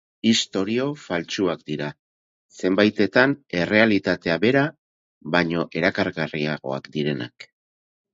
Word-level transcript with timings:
Istorio 0.27 0.85
faltsuak 0.99 1.59
dira, 1.71 1.89
zenbaitetan 2.61 3.35
errealitatea 3.57 4.37
bera 4.47 4.63
baino 5.37 5.67
erakargarriagoak 5.83 6.89
direnak. 6.97 7.47